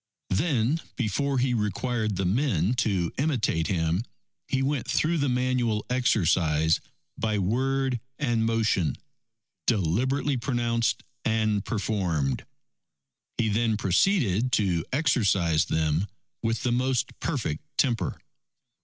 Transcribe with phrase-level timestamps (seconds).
[0.31, 4.03] Then before he required the men to imitate him,
[4.47, 6.79] he went through the manual exercise
[7.19, 8.95] by word and motion,
[9.67, 12.47] deliberately pronounced and performed.
[13.37, 16.07] He then proceeded to exercise them
[16.41, 18.19] with the most perfect temper.